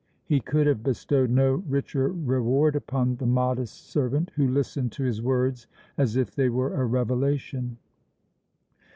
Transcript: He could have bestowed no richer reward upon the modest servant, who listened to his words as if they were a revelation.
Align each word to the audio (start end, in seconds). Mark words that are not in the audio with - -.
He 0.25 0.39
could 0.39 0.65
have 0.65 0.81
bestowed 0.81 1.29
no 1.29 1.57
richer 1.69 2.07
reward 2.07 2.75
upon 2.75 3.17
the 3.17 3.27
modest 3.27 3.87
servant, 3.91 4.31
who 4.35 4.47
listened 4.47 4.91
to 4.93 5.03
his 5.03 5.21
words 5.21 5.67
as 5.95 6.15
if 6.15 6.33
they 6.33 6.49
were 6.49 6.73
a 6.73 6.87
revelation. 6.87 7.77